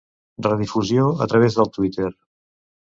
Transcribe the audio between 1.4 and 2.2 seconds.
del Twitter.